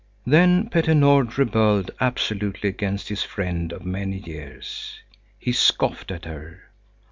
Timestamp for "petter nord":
0.67-1.37